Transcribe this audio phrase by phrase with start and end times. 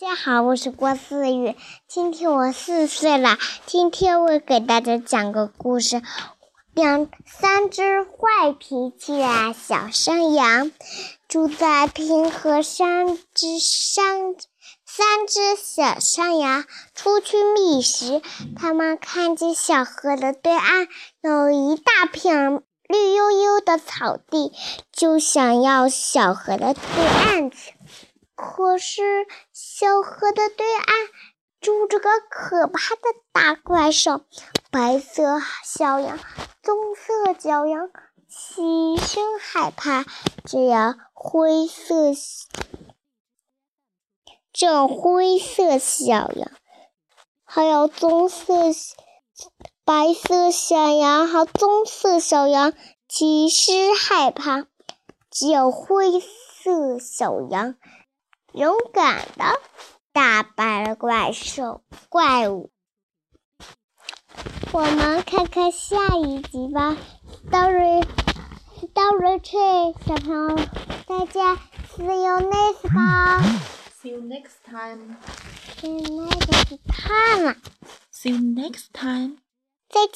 [0.00, 1.56] 大家好，我是郭思雨，
[1.88, 3.36] 今天我四岁了。
[3.66, 6.00] 今天我给大家讲个故事：
[6.72, 10.70] 两三只坏脾气的小山羊
[11.26, 14.36] 住在平和山之山。
[14.86, 18.22] 三只小山羊出去觅食，
[18.54, 20.86] 他们看见小河的对岸
[21.22, 24.52] 有一大片绿油油的草地，
[24.92, 27.74] 就想要小河的对岸去。
[28.40, 30.96] 可是，小河的对岸
[31.60, 33.02] 住着个可怕的
[33.32, 34.20] 大怪兽，
[34.70, 36.20] 白色小羊、
[36.62, 37.90] 棕色小羊
[38.28, 40.04] 齐声害怕。
[40.44, 42.12] 这样灰色、
[44.52, 46.52] 这灰色小羊，
[47.44, 48.54] 还有棕色、
[49.84, 52.72] 白色小羊和棕色小羊
[53.08, 54.66] 齐声害怕。
[55.28, 57.74] 只有灰色小羊。
[58.52, 59.60] 勇敢的
[60.12, 62.70] 打败了怪兽怪物。
[64.72, 66.96] 我们看看下一集吧。
[67.50, 70.56] Story，Story Tree，小朋友，
[71.06, 71.56] 大家
[71.96, 72.88] ，See you next
[74.00, 75.16] See you next time.
[75.80, 77.56] See you next time.
[78.12, 79.38] See you next time.
[79.88, 80.12] 再见。